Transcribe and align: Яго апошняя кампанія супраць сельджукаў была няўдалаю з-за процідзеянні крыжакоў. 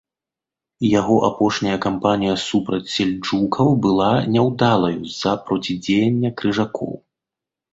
Яго 0.99 1.17
апошняя 1.27 1.75
кампанія 1.85 2.39
супраць 2.45 2.89
сельджукаў 2.95 3.67
была 3.87 4.09
няўдалаю 4.37 4.97
з-за 5.13 5.37
процідзеянні 5.51 6.29
крыжакоў. 6.43 6.93